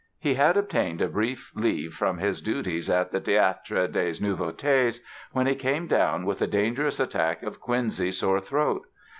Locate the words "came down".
5.53-6.25